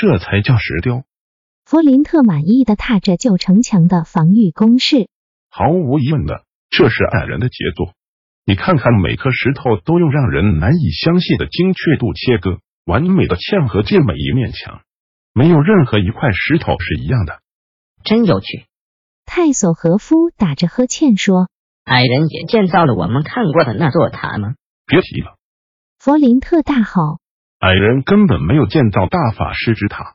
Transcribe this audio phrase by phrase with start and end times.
[0.00, 1.02] 这才叫石雕。
[1.64, 5.08] 弗林特满意的踏着旧城墙的防御工事，
[5.50, 7.94] 毫无疑问的，这是矮人的杰作。
[8.44, 14.82] 你看看，每颗石头都用让人难以相信的精确度切割，完美的嵌合进每一面墙，
[15.34, 17.40] 没有任何一块石头是一样的。
[18.04, 18.66] 真有趣。
[19.26, 21.48] 泰索和夫打着呵欠说
[21.82, 24.54] ：“矮人也建造了我们看过的那座塔吗？”
[24.86, 25.36] 别提了！
[25.98, 27.18] 弗林特大吼。
[27.58, 30.14] 矮人根本没有建造大法师之塔，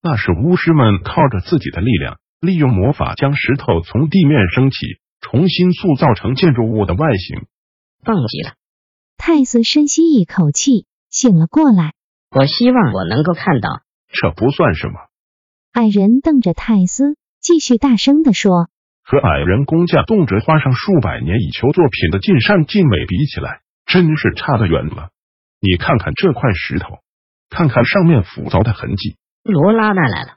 [0.00, 4.76] 那是巫师们靠着自己的力量，利用魔法将石头从地面升起，
[5.20, 7.46] 重新塑造成建筑物的外形。
[8.04, 8.54] 棒极了！
[9.16, 11.94] 泰斯深吸一口气，醒了过来。
[12.30, 13.82] 我希望我能够看到。
[14.12, 14.94] 这不算什么。
[15.72, 18.68] 矮人瞪着泰斯，继续大声的说
[19.02, 25.08] ：“和矮人工匠动辄花上数百年以求作品的尽善尽美比起来，真是差得远了。”
[25.66, 26.98] 你看看这块石头，
[27.48, 29.16] 看看上面斧凿的痕迹。
[29.42, 30.36] 罗拉娜来了。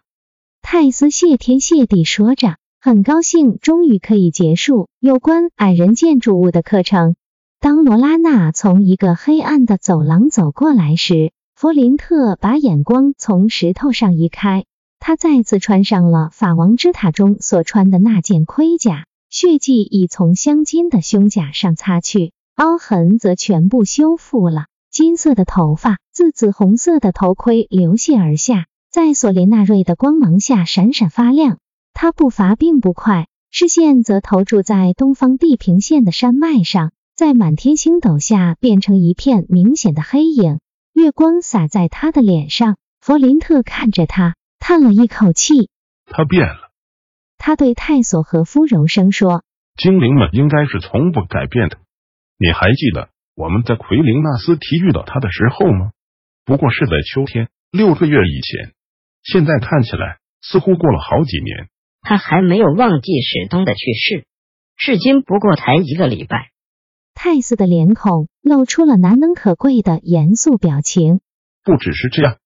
[0.62, 7.18] 泰斯谢天谢地说着，很高兴终于可以结束有关矮人建筑物的课程。
[7.60, 14.64] 当罗拉娜从一个黑暗的走廊走过来时，弗林特把眼光从石头上移开，
[14.98, 24.68] 他再次穿上了法王之塔中所穿的那件盔甲，血迹已从镶金的胸甲上擦去，凹痕则全部修复了。
[24.98, 31.60] 金色的头发自紫红色的头盔流泻而下，在索林纳瑞的光芒下闪闪发亮。
[31.94, 40.60] 他步伐并不快，视线则投注在东方地平线的山脉上，在满天星斗下变成一片明显的黑影。
[40.94, 45.70] 月光洒在他的脸上，弗林特看着他，叹了一口气。
[46.08, 46.72] 他变了。
[47.38, 49.44] 他对泰索和夫柔声说
[49.78, 51.78] ：“精灵们应该是从不改变的。
[52.40, 55.92] 你还记得？”我们在奎林纳斯提遇到他的时候吗？
[56.44, 58.74] 不过是在秋天，六个月以前。
[59.22, 61.70] 现在看起来似乎过了好几年。
[62.02, 64.26] 他还没有忘记史东的去世，
[64.76, 66.50] 至今不过才一个礼拜。
[67.14, 71.20] 泰斯的脸孔露出了难能可贵的严肃表情。
[71.64, 72.38] 不只是这样，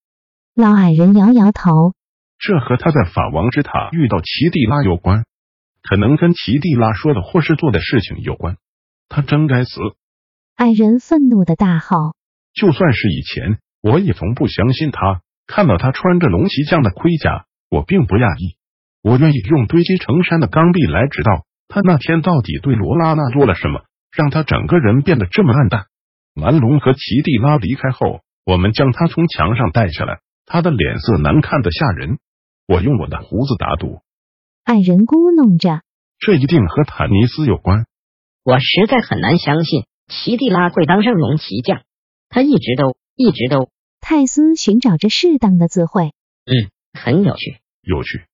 [0.56, 1.94] 老矮人摇摇头。
[2.38, 5.24] 这和他在法王之塔遇到奇蒂拉有关，
[5.84, 8.58] 可能跟奇蒂拉说的或是做的事情有关。
[9.08, 9.80] 他真该死。
[10.62, 12.14] 矮人愤怒的大吼
[12.54, 15.24] ：“就算是以前，我也从不相信他。
[15.48, 18.58] 看到他穿着龙骑将的盔甲，我并不讶异。
[19.02, 23.82] 我愿意用堆积成山的钢币来知道他那天到底对罗拉娜做了什么，
[24.16, 25.88] 让他整个人变得这么暗淡。
[26.36, 32.20] 蓝龙和奇蒂拉离开后，我们将他从墙上带下来，他的脸色难看的吓人。
[32.68, 34.04] 我用我的胡子打赌。”
[34.66, 35.82] 矮人咕哝着
[36.22, 37.88] ：“这一定和坦尼斯有关。”
[38.46, 39.86] 我实在很难相信。
[40.12, 41.84] 奇蒂拉会当上龙骑将，
[42.28, 43.70] 他一直都一直都。
[44.02, 46.12] 泰斯寻找着适当的词汇。
[46.46, 48.26] 嗯，很有趣，有趣。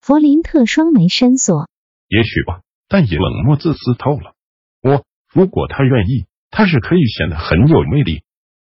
[0.00, 1.68] 弗林特双眉深锁。
[2.08, 4.34] 也许吧，但也冷漠自私透了。
[4.82, 8.24] 我如果他愿意，他是可以显得很有魅力。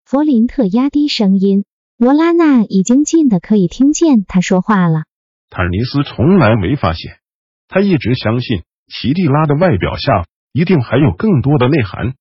[0.05, 1.65] 弗林特压低声音，
[1.97, 5.05] 罗拉娜已经近的可以听见他说话了。
[5.49, 7.21] 坦尼斯从来没发现，
[7.69, 12.15] 他一直相信奇蒂拉的外表下一定还有更多的内涵。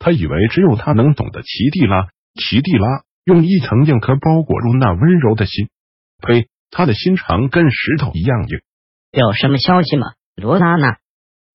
[0.00, 5.68] 他以为只有他能懂得奇蒂拉，奇蒂拉用一层硬壳包裹住那温柔的心。
[6.26, 6.48] 呸！
[6.72, 8.60] 他的心肠跟石头一样硬。
[9.12, 10.06] 有什么消息吗，
[10.36, 10.98] 罗拉娜？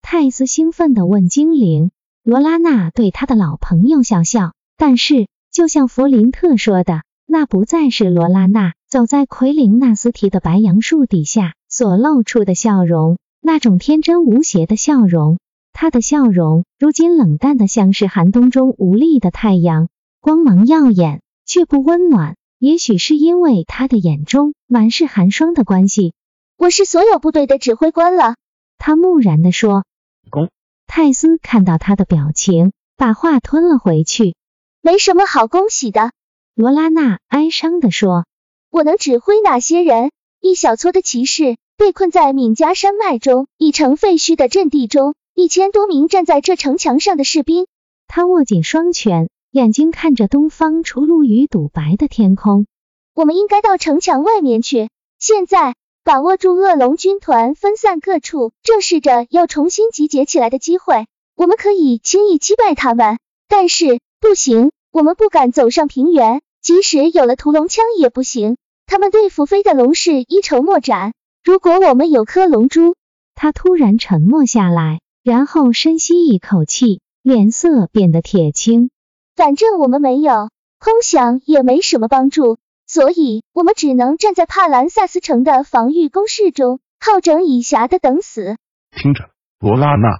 [0.02, 1.92] 泰斯兴奋地问精灵。
[2.24, 15.40] 罗拉娜对他的老朋友笑笑，但是就像弗林特说的，那不再是罗拉娜走在奎林纳斯提的白杨树底下所露出的笑容，那种天真无邪的笑容。
[15.78, 19.90] 他的笑容如今冷淡的像是寒冬中无力的太阳，
[20.22, 22.38] 光芒耀眼却不温暖。
[22.60, 26.14] 也许是因为他的眼中满是寒霜的关系。
[26.58, 28.36] 我是所有部队的指挥官了，
[28.78, 29.84] 他木然的说。
[30.30, 30.50] 公
[30.88, 34.38] 泰斯看到他的表情，把话吞了回去。
[34.82, 36.14] 没什么好恭喜的，
[36.56, 38.26] 罗拉娜哀伤的说。
[38.70, 40.12] 我能指挥哪些人？
[40.40, 45.16] 一小撮的骑士被困在敏加山脉中一成废墟的阵地中。
[45.38, 47.68] 一千多名站在这城墙上的士兵，
[48.08, 52.68] 他握紧双拳，眼睛看着东方出露于赌白的天空。
[53.14, 54.88] 我们应该到城墙外面去。
[55.20, 61.06] 现在把握住恶龙军团分散各处，正试着要重新集结起来的机会。
[61.36, 68.56] 我们可以轻易击败他们，但是不行，我们不敢走上平原，即使有了屠龙枪也不行。
[68.86, 71.14] 他们对付飞的龙是一筹莫展。
[71.44, 72.96] 如果我们有颗龙珠，
[73.36, 78.92] 他突然沉默下来，然后深吸一口气，脸色变得铁青。
[79.36, 88.58] 反正我们没有，空想也没什么帮助，所以我们只能站在帕兰萨斯城的防御工事中，好整以暇的等死。
[88.96, 90.20] 听着，罗拉娜，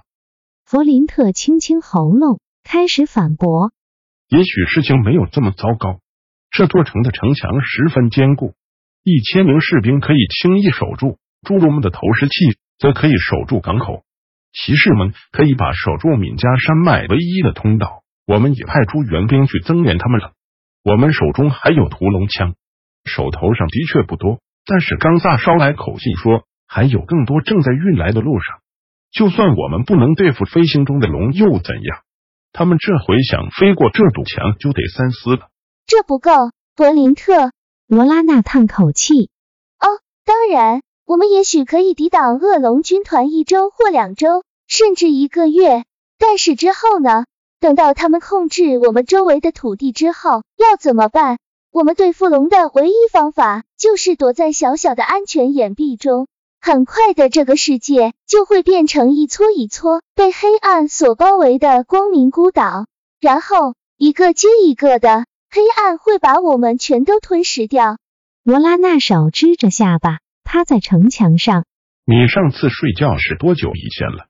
[0.64, 3.70] 弗林特清清喉咙，开始反驳。
[4.28, 6.00] 也许事情没有这么糟糕。
[6.50, 8.54] 这座城的城墙十分坚固，
[9.04, 11.18] 一千名士兵可以轻易守住。
[11.46, 14.02] 侏儒们的投石器则可以守住港口，
[14.56, 18.02] 骑士们可以把守住敏加山脉唯一的通道。
[18.26, 20.32] 我们也派出援兵去增援他们了。
[20.82, 22.54] 我们手中还有屠龙枪，
[23.04, 28.58] 手头上的确不多，但是冈萨捎来口信说还有更多正在运来的路上。
[29.12, 32.00] 就算我们不能对付飞行中的龙又怎样？
[32.52, 35.48] 他们这回想飞过这堵墙就得三思了。
[35.86, 36.30] 这不够，
[36.74, 37.52] 伯林特。
[37.86, 39.30] 罗拉娜叹口气。
[39.78, 39.86] 哦，
[40.24, 45.84] 当然，我们也许可以抵挡恶龙军团一周或两周，甚至一个月。
[46.18, 47.24] 但是之后呢？
[47.58, 51.38] 等到他们控制我们周围的土地之后，要怎么办？
[51.72, 56.28] 我们对付龙的唯一方法就是躲在小小的安全掩蔽中。
[56.60, 62.86] 很快的，这个世界就会变成一撮一撮被黑暗所包围的光明孤岛，
[63.20, 67.98] 然后一个接一个的黑暗会把我们全都吞噬掉。
[68.42, 71.64] 罗拉那手支着下巴，趴在城墙上。
[72.04, 74.28] 你上次睡觉是多久以前了？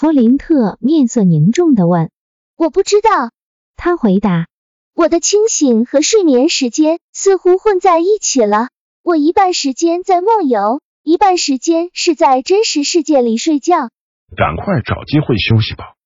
[0.00, 2.12] 弗林特面色凝重的问。
[2.56, 3.32] 我不知道，
[3.74, 4.46] 他回答。
[4.94, 8.68] 我的清醒和睡眠时间似乎混在一起了。
[9.02, 13.90] 我一半时间在梦游，一半时间是在真实世界里睡觉。
[14.36, 15.96] 赶快找机会休息吧。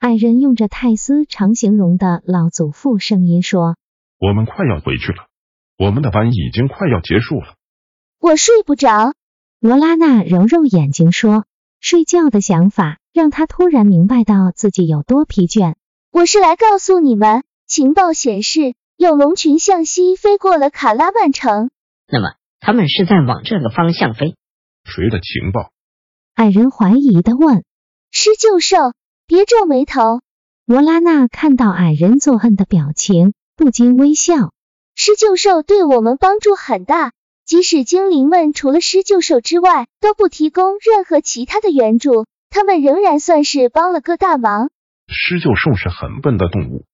[0.00, 3.74] 矮人用着泰斯常形容的老祖父声音说
[4.20, 5.28] ：“我们快要回去了，
[5.78, 7.54] 我们的班已经快要结束了。”
[8.20, 9.14] 我睡不着。
[9.60, 11.46] 罗拉娜揉揉眼睛说
[11.80, 15.74] ：“睡觉的想法让他突然明白到自己有多疲倦。”
[16.12, 21.70] 我是来告诉你们，情报显示有龙群向西飞过了卡拉曼城。
[22.08, 24.34] 那么，他们是在往这个方向飞？
[24.84, 25.70] 谁的情报？
[26.34, 27.64] 矮人怀疑的问。
[28.10, 28.92] 施救兽，
[29.26, 30.20] 别皱眉头。
[30.66, 34.52] 罗拉娜看到矮人作恨的表情，不禁微笑。
[34.96, 37.12] 施救兽对我们帮助很大，
[37.44, 44.70] 即使精灵们除了施救兽之外都不提供任何其他的援助，他们仍然算是帮了个大忙。
[45.06, 46.84] 狮鹫兽是很笨的动物，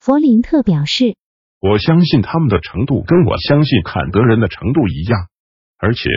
[0.00, 1.16] 弗林特表示。
[1.60, 5.28] 我相信他们的程度跟我相信坎德人的程度一样，
[5.78, 6.08] 而且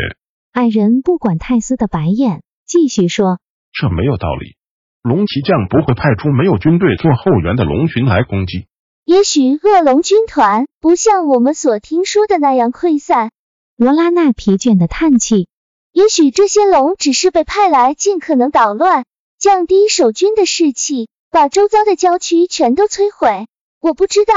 [0.53, 3.37] 矮人不管泰斯的白眼，继续说
[3.71, 4.55] ：“这没有道理，
[5.03, 8.65] 龙骑将不会派出没有军队做后援的龙群来攻击。
[9.05, 13.29] 也许恶龙军团不像我们所听说的那样溃散。”
[13.77, 15.47] 罗拉娜疲倦的叹气
[15.95, 19.05] ：“也许这些龙只是被派来尽可能捣乱，
[19.39, 23.47] 降低守军的士气。”把周遭的郊区全都摧毁，
[23.81, 24.33] 我不知道。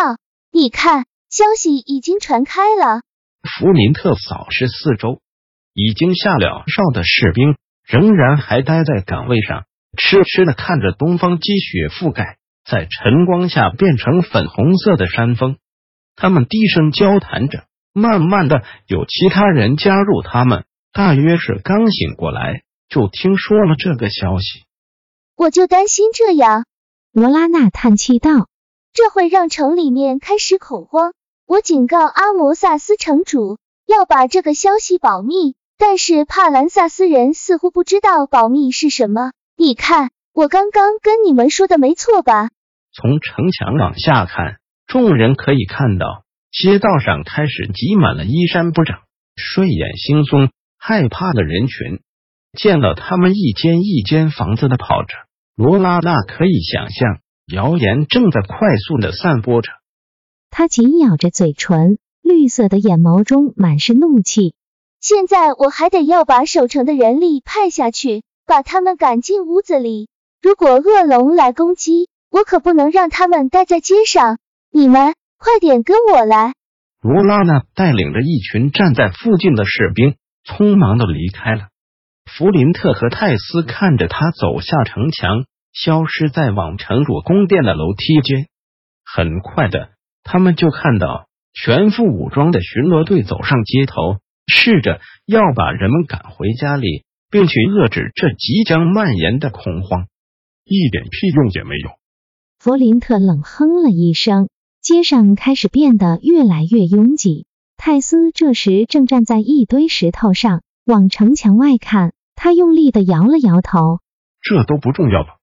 [0.51, 3.03] 你看，消息已经传开了。
[3.45, 5.21] 弗林特扫视四周，
[5.75, 7.55] 已经下了哨的士兵
[7.87, 9.63] 仍然还待在岗位上，
[9.97, 15.57] 痴痴的看着东方积雪覆盖在晨光下变成粉红色的山峰。
[16.17, 20.65] 他们低声交谈着，慢慢的有其他人加入他们。
[20.93, 24.65] 大约是刚醒过来，就听说了这个消息。
[25.37, 26.65] 我就担心这样。
[27.13, 28.49] 罗拉娜叹气道
[28.93, 31.13] ：“这会让城里面开始恐慌。
[31.47, 39.33] 我警告阿摩萨斯城主要把这个消息保密，但是帕兰萨斯人似乎不知道保密是什么。
[39.57, 42.51] 你看，我刚刚跟你们说的没错吧？”
[42.93, 48.97] 从城墙往下看，众人可以看到街道上开始挤满了衣衫不整、
[49.37, 52.01] 睡眼惺忪、害怕的人群。
[52.59, 55.15] 见了他们一间一间房子的跑着。
[55.55, 57.19] 罗拉娜可以想象，
[57.53, 59.71] 谣言正在快速的散播着。
[60.51, 64.55] 他紧咬着嘴唇，绿色的眼眸中满是怒气。
[65.01, 70.09] 现在我还得要把守城的人力派下去，把他们赶进屋子里。
[70.41, 74.39] 如果恶龙来攻击，我可不能让他们待在街上。
[74.73, 76.55] 你们快点跟我来！
[77.03, 80.17] 罗拉娜带领着一群站在附近的士兵，
[80.49, 81.69] 匆忙的离开了。
[82.25, 88.49] 弗林特和泰斯看着他走下城墙，消失在往城主宫殿的楼梯间。
[89.05, 89.91] 很快的，
[90.23, 100.07] 他们就看到全副武装的巡逻队走上街头，试着要把人们赶回家里，并去遏制这即将蔓延的恐慌，
[100.65, 101.91] 一点屁用也没有。
[102.59, 104.49] 弗林特冷哼了一声，
[104.83, 107.47] 街上开始变得越来越拥挤。
[107.81, 112.13] 泰斯这时正站在一堆石头上，往城墙外看。
[112.35, 114.01] 他用力的摇了摇头，
[114.43, 115.39] 这都不重要了。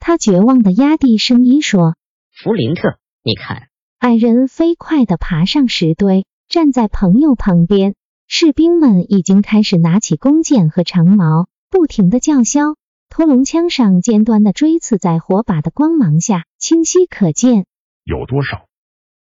[0.00, 1.94] 他绝望的压低声音说
[2.32, 3.68] ：“弗林特，你看。”
[4.00, 7.94] 矮人飞快的爬上石堆，站在朋友旁边。
[8.26, 12.74] 士兵们已经开始拿起弓箭和长矛，不停的叫嚣。
[13.10, 17.66] 拖龙枪上尖端的锥刺在火把的光芒下清晰可见。
[18.02, 18.66] 有多少？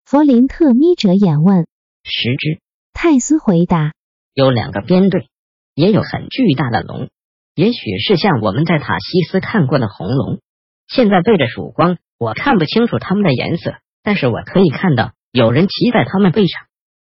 [0.05, 1.67] 弗林特眯着眼问。
[2.15, 2.61] 十只。
[2.93, 3.93] 泰斯回答。
[4.35, 5.29] 有两个编队，
[5.75, 7.09] 也有很巨大的龙，
[7.55, 10.41] 也许是像我们在塔西斯看过的红龙。
[10.89, 16.61] 现在对着曙光，我看不清楚它们的颜色，但是我可以看到有人骑在它们背上。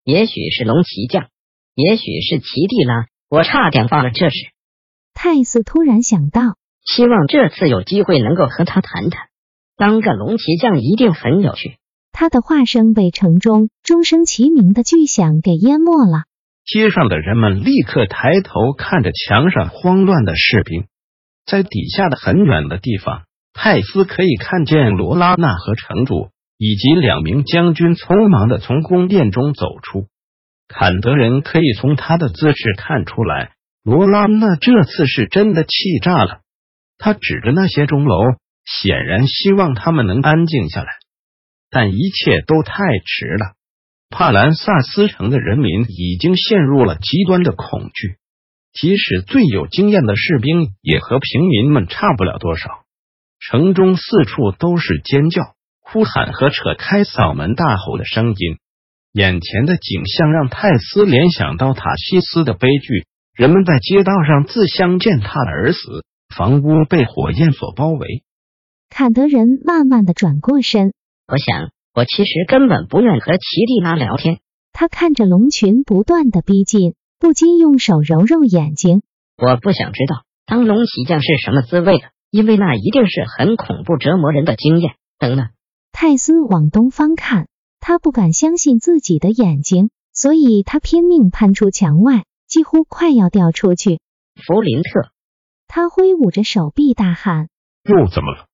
[0.05, 1.27] 也许是龙骑将，
[1.75, 3.07] 也许是奇蒂拉。
[3.29, 4.35] 我差点忘了这事。
[5.13, 6.41] 泰斯突然想到。
[6.85, 9.27] 希望这次有机会能够和他谈谈。
[9.77, 11.77] 当个龙骑将一定很有趣。
[12.13, 16.23] 他的话声被城中钟声齐鸣的巨响给淹没了。
[16.63, 20.85] 街上的人们立刻抬头看着墙上慌乱的士兵，
[21.45, 30.07] 在底下的很远的地方，泰斯可以看见罗拉娜和城主以及两名将军匆忙的从宫殿中走出。
[30.69, 33.51] 坎德人可以从他的姿势看出来，
[33.83, 36.39] 罗拉娜这次是真的气炸了。
[36.97, 38.15] 他指着那些钟楼，
[38.63, 40.87] 显然希望他们能安静下来，
[41.73, 43.55] 但一切都太迟了。
[44.09, 48.17] 帕兰萨斯城的人民已经陷入了极端的恐惧，
[48.71, 52.69] 即使最有经验的士兵也和平民们差不了多少。
[53.39, 55.41] 城中四处都是尖叫、
[55.81, 58.57] 哭喊和扯开嗓门大吼的声音。
[59.11, 66.05] 眼前的景象让泰斯联想到塔西斯的悲剧：人们在街道上自相践踏而死。
[66.35, 68.23] 房屋被火焰所包围。
[68.89, 70.93] 坎德人慢慢的转过身。
[71.33, 74.37] 我想，我其实根本不愿和奇蒂拉聊天。
[74.71, 79.01] 他看着龙群不断的逼近，不禁用手揉揉眼睛。
[79.37, 84.93] 我不想知道当龙骑将是什么滋味的，因为那一定是很恐怖、折磨人的经验。
[85.17, 85.49] 等等，
[85.91, 87.47] 泰斯往东方看，
[87.79, 93.99] 他不敢相信自己的眼睛，所以他拼命攀出墙外，几乎快要掉出去。
[94.35, 95.09] 弗林特。
[95.67, 97.47] 他挥舞着手臂大喊
[97.89, 98.45] ：“又怎么了？”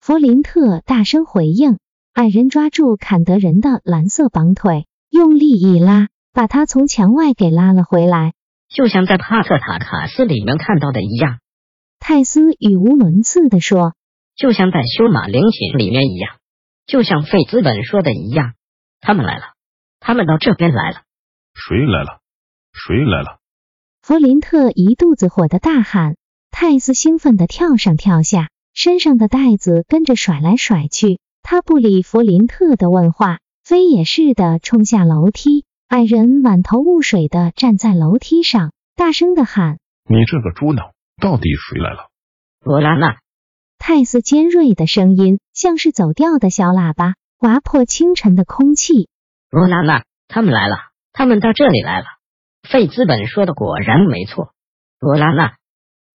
[0.00, 1.76] 弗林特大声回应。
[2.14, 8.34] 矮人抓住坎德人的蓝色绑腿，用力一拉，把他从墙外给拉了回来，
[8.68, 11.40] 就像在帕特塔卡斯里面看到的一样。
[11.98, 13.94] 泰斯语无伦次的说
[14.38, 16.36] ：“就像在修马陵寝里面一样，
[16.86, 18.54] 就像费兹本说的一样。
[19.00, 19.46] 他们来了，
[19.98, 21.02] 他们到这边来了。
[21.52, 22.20] 谁来了？
[22.72, 23.40] 谁来了？”
[24.02, 26.14] 弗林特一肚子火的大喊。
[26.52, 31.18] 泰斯兴奋的跳上跳下，身上的袋子跟着甩来甩去。
[31.46, 35.66] 他不理弗林特的问话，飞也似的冲下楼梯。
[35.88, 42.08] 矮人满头雾水的站在楼梯上，大声的喊：“你这个猪脑，到底谁来了？”
[42.64, 43.18] 罗拉娜。
[43.78, 49.10] 泰斯尖锐的声音像是走调的小喇叭，划破清晨的空气。
[49.50, 50.76] 罗拉娜，他们来了，
[51.12, 52.06] 他们到这里来了。
[52.66, 54.54] 费兹本说的果然没错，
[54.98, 55.56] 罗拉娜。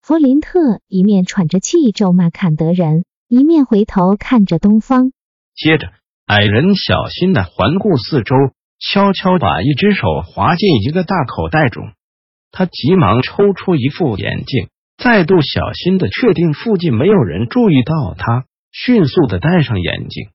[0.01, 5.11] 弗林特一面喘着气咒骂坎德人，一面回头看着东方。
[5.59, 5.91] 接着，
[6.25, 8.33] 矮人小心的环顾四周，
[8.79, 11.91] 悄悄把一只手滑进一个大口袋中。
[12.49, 20.29] 他急忙抽出一副眼镜，再度小心的确定附近没有人注意到他，迅速的戴上眼镜。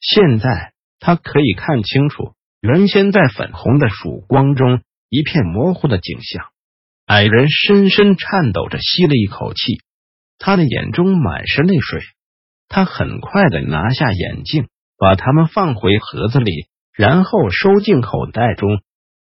[0.00, 4.80] 现在他可以看清楚原先在粉红的曙光中
[5.10, 6.46] 一片模糊的景象。
[7.04, 9.82] 矮人深深颤抖着吸了一口气，
[10.38, 12.00] 他的眼中满是泪水。
[12.74, 14.66] 他很快的拿下眼镜，
[14.98, 18.68] 把它们放回盒子里，然后收进口袋中。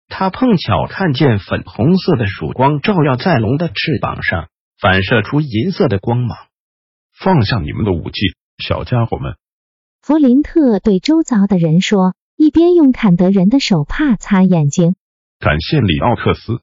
[0.10, 4.50] 他碰巧看见粉红色的曙光照耀在龙的翅膀上，
[4.82, 6.38] 反射出银色的光芒。
[7.18, 8.20] 放下你们的武器，
[8.58, 9.36] 小家伙们！
[10.02, 14.96] 弗林特对周遭的人说，一边用坎德人的手帕擦眼睛。
[15.40, 16.60] 感谢里奥克斯。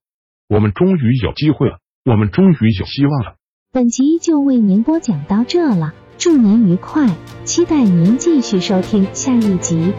[0.51, 3.37] 我们终于有机会了，我们终于有希望了。
[3.73, 7.09] 本集就为您播讲到这了，祝您愉快，
[7.45, 9.93] 期待您继续收听下一集。